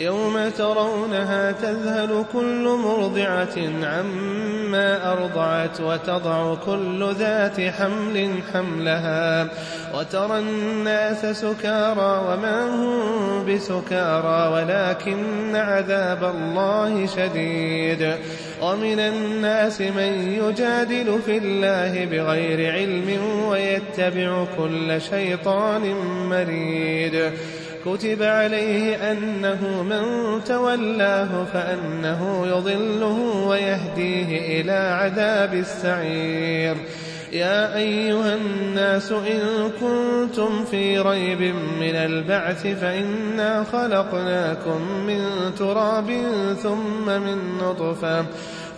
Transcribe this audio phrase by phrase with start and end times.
[0.00, 9.48] يوم ترونها تذهل كل مرضعة عما أرضعت وتضع كل ذات حمل حملها
[9.94, 18.14] وترى الناس سكارى وما هم بسكارى ولكن عذاب الله شديد
[18.62, 25.94] ومن الناس من يجادل في الله بغير علم ويتبع كل شيطان
[26.28, 27.32] مريد
[27.86, 30.04] كتب عليه أنه من
[30.44, 36.76] تولاه فأنه يضله ويهديه إلى عذاب السعير.
[37.32, 41.40] يا أيها الناس إن كنتم في ريب
[41.80, 45.24] من البعث فإنا خلقناكم من
[45.58, 46.10] تراب
[46.62, 48.24] ثم من نطفة.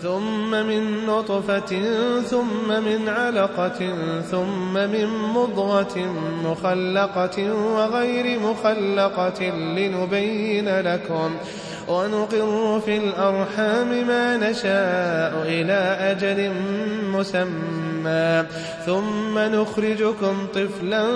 [0.02, 1.72] ثم من نطفة
[2.20, 3.80] ثم من علقة
[4.20, 5.98] ثم من مضغة
[6.44, 11.30] مخلقة وغير مخلقة لنبين لكم
[11.88, 16.52] ونقر في الأرحام ما نشاء إلى أجل
[17.06, 18.44] مسمى.
[18.86, 21.06] ثم نخرجكم طفلا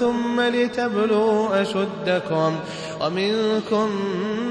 [0.00, 2.60] ثم لتبلوا أشدكم.
[3.00, 3.88] ومنكم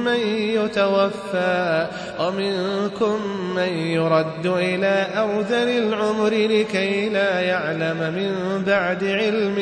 [0.06, 0.20] من
[0.58, 1.88] يتوفى
[2.20, 3.17] ومنكم
[3.56, 9.58] من يرد إلى أرذل العمر لكي لا يعلم من بعد علم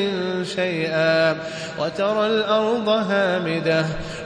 [0.55, 1.35] شيئا.
[1.79, 3.85] وترى الأرض هامدة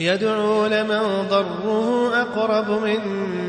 [0.00, 2.98] يدعو لمن ضره أقرب من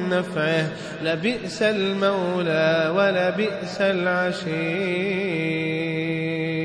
[0.09, 0.69] نفعه.
[1.03, 6.64] لبئس المولى ولبئس العشير.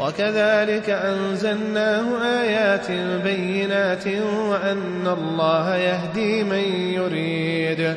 [0.00, 2.90] وكذلك أنزلناه آيات
[3.24, 4.06] بينات
[4.50, 7.96] وأن الله يهدي من يريد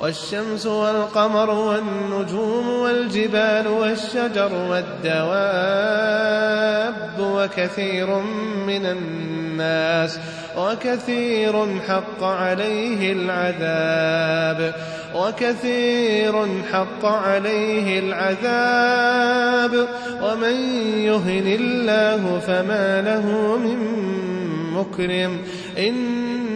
[0.00, 6.26] والشمس والقمر والنجوم والجبال والشجر والدواب
[7.20, 8.18] وكثير
[8.66, 10.18] من الناس
[10.58, 14.74] وكثير حق عليه العذاب
[15.14, 19.88] وكثير حق عليه العذاب
[20.22, 20.54] ومن
[20.98, 23.78] يهن الله فما له من
[24.72, 25.38] مكرم
[25.78, 26.25] إن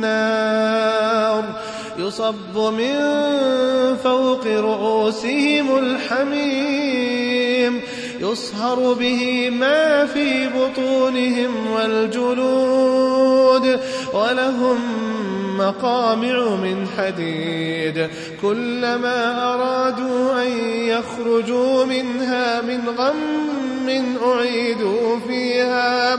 [0.00, 1.44] نار
[1.98, 2.96] يصب من
[4.04, 7.80] فوق رؤوسهم الحميم.
[8.20, 13.80] يصهر به ما في بطونهم والجلود.
[14.14, 14.78] ولهم
[15.58, 18.08] مقامع من حديد.
[18.42, 26.18] كلما أرادوا أن يخرجوا منها من غم أعيدوا فيها.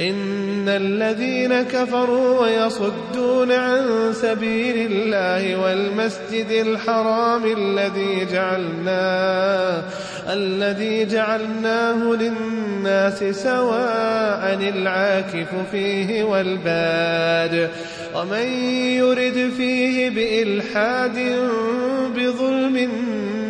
[0.00, 9.82] إن الذين كفروا ويصدون عن سبيل الله والمسجد الحرام الذي جعلناه
[10.28, 17.70] الذي جعلناه للناس سواء العاكف فيه والباد
[18.14, 18.46] ومن
[18.96, 21.18] يرد فيه بإلحاد
[22.16, 22.76] بظلم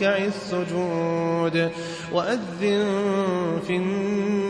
[0.00, 1.70] والركع السجود
[2.12, 4.49] وأذن في الناس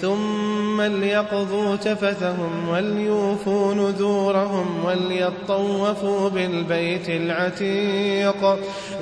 [0.00, 8.58] ثم ليقضوا تفثهم وليوفوا نذورهم وليطوفوا بالبيت العتيق.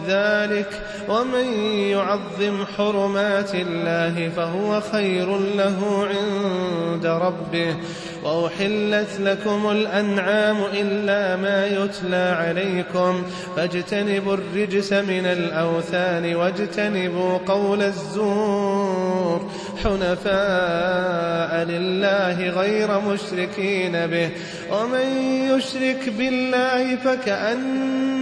[0.07, 7.77] ذلك ومن يعظم حرمات الله فهو خير له عند ربه.
[8.25, 13.23] وأحلت لكم الأنعام إلا ما يتلى عليكم
[13.57, 19.51] فاجتنبوا الرجس من الأوثان واجتنبوا قول الزور
[19.85, 24.31] حنفاء لله غير مشركين به
[24.73, 25.07] ومن
[25.51, 26.97] يشرك بالله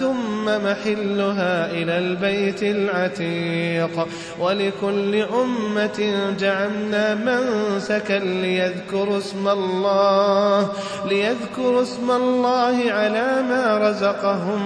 [0.00, 4.08] ثم محلها إلى البيت العتيق.
[4.40, 10.68] ولكل أمة جعلنا منسكا ليذكروا اسم الله
[11.08, 14.60] ليذكروا اسم الله على ما رزقهم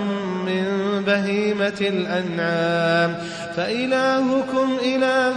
[0.46, 0.64] من
[1.06, 3.16] بهيمة الأنعام.
[3.56, 5.36] فإلهكم إله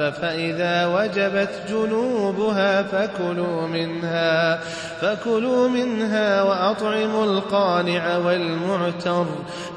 [0.00, 4.60] فإذا وجبت جنوبها فكلوا منها
[5.00, 9.26] فكلوا منها وأطعموا القانع والمعتر.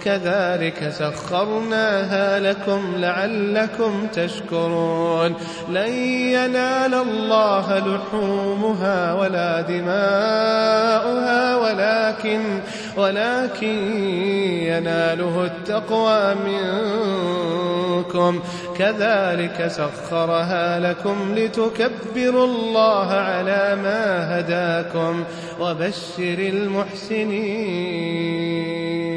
[0.04, 5.36] كذلك سخرناها لكم لعلكم تشكرون.
[5.70, 5.94] لن
[6.34, 12.60] ينال الله لحومها ولا دماؤها ولكن
[12.98, 14.03] ولكن
[14.63, 18.41] يناله التقوى منكم.
[18.77, 25.24] كذلك سخرها لكم لتكبروا الله على ما هداكم
[25.60, 29.11] وبشر المحسنين.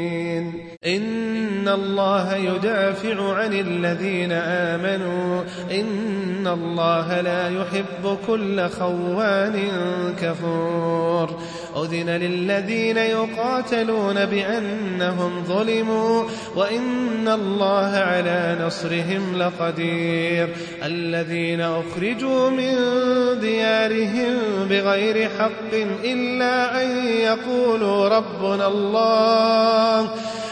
[0.87, 5.43] إن الله يدافع عن الذين آمنوا.
[5.71, 9.53] إن الله لا يحب كل خوان
[10.21, 11.39] كفور.
[11.75, 16.23] أذن للذين يقاتلون بأنهم ظلموا.
[16.55, 20.49] وإن الله على نصرهم لقدير.
[20.83, 22.75] الذين أخرجوا من
[23.41, 24.37] ديارهم
[24.69, 25.73] بغير حق
[26.03, 30.09] إلا أن يقولوا ربنا الله.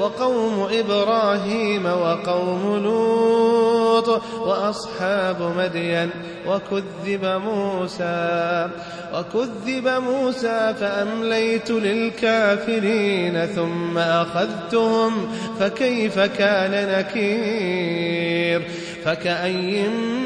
[0.00, 6.10] وقوم إبراهيم وقوم لوط وأصحاب مدين
[6.46, 8.68] وكذب موسى
[9.14, 15.12] وكذب موسى فأمليت للكافرين ثم أخذتهم
[15.60, 18.62] فكيف كان نكير
[19.04, 20.25] فكأي من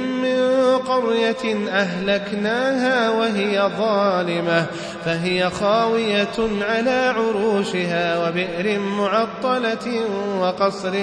[0.81, 4.67] قرية أهلكناها وهي ظالمة
[5.05, 10.01] فهي خاوية على عروشها وبئر معطلة
[10.41, 10.95] وقصر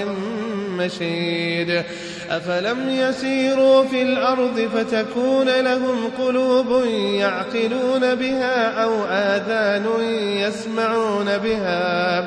[0.78, 1.84] مشيد.
[2.30, 9.86] أفلم يسيروا في الأرض فتكون لهم قلوب يعقلون بها أو آذان
[10.38, 12.22] يسمعون بها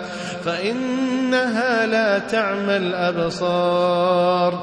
[0.45, 4.62] فإنها لا تعمى الأبصار.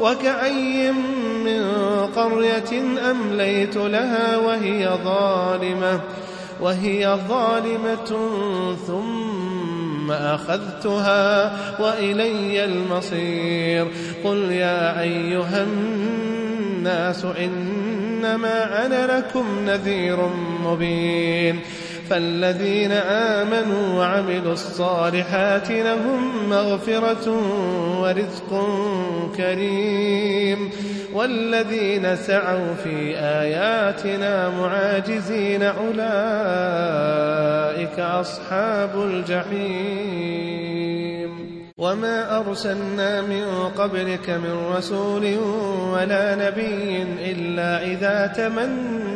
[0.00, 0.92] وكأي
[1.44, 1.62] من
[2.16, 6.00] قرية أمليت لها وهي ظالمة
[6.60, 8.30] وهي ظالمة
[8.86, 13.88] ثم أخذتها وإلي المصير.
[14.24, 20.28] قل يا أيها الناس إنما أنا لكم نذير
[20.64, 21.60] مبين.
[22.10, 27.28] فالذين آمنوا وعملوا الصالحات لهم مغفرة
[28.00, 28.66] ورزق
[29.36, 30.70] كريم.
[31.14, 35.96] والذين سعوا في آياتنا معاجزين أولئك
[38.00, 40.46] أصحاب الجحيم.
[41.78, 43.44] وما أرسلنا من
[43.78, 45.36] قبلك من رسول
[45.92, 49.15] ولا نبي إلا إذا تمنى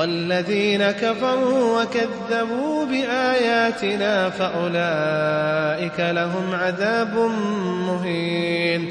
[0.00, 7.16] والذين كفروا وكذبوا بآياتنا فأولئك لهم عذاب
[7.86, 8.90] مهين.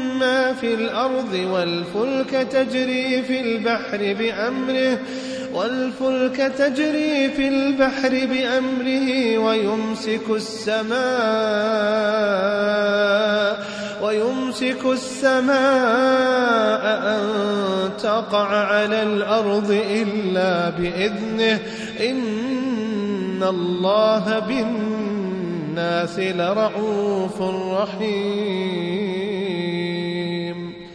[0.21, 4.99] ما في الأرض والفلك تجري في البحر بأمره
[5.53, 11.01] والفلك تجري في البحر بأمره ويمسك السماء
[14.03, 15.55] ويمسك السماء
[17.15, 17.23] أن
[18.03, 21.59] تقع على الأرض إلا بإذنه.
[21.99, 27.41] إن الله بالناس لرعوف
[27.81, 29.20] رحيم.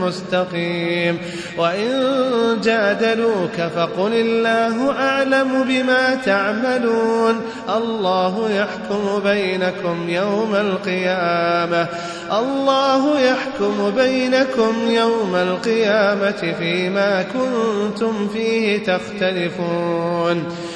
[0.00, 1.18] مستقيم.
[1.58, 1.90] وإن
[2.64, 7.40] جادلوك فقل الله أعلم بما تعملون.
[7.76, 11.86] الله يحكم بينكم يوم القيامة.
[12.32, 20.44] الله يحكم بينكم يوم القيامة فيما كنتم فيه تختلفون.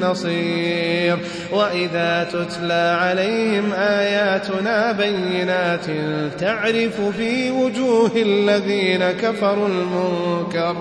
[0.00, 1.18] نصير
[1.52, 5.84] وإذا تتلى عليهم آياتنا بينات
[6.40, 10.76] تعرف في وجوه الذين كفروا المنكر.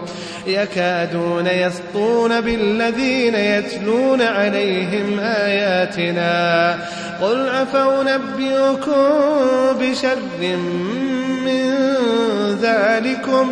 [0.47, 6.77] يكادون يسطون بالذين يتلون عليهم آياتنا.
[7.21, 8.93] قل أفأنبئكم
[9.79, 11.67] بشر من
[12.61, 13.51] ذلكم؟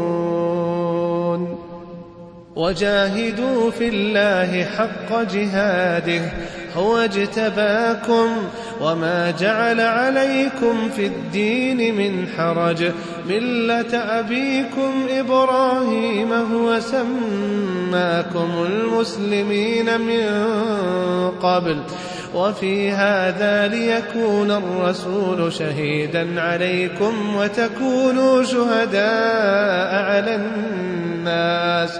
[2.55, 6.21] وجاهدوا في الله حق جهاده
[6.75, 8.27] هو اجتباكم
[8.81, 12.91] وما جعل عليكم في الدين من حرج.
[13.29, 20.25] ملة أبيكم إبراهيم هو سماكم المسلمين من
[21.29, 21.81] قبل.
[22.35, 31.99] وفي هذا ليكون الرسول شهيدا عليكم وتكونوا شهداء على الناس.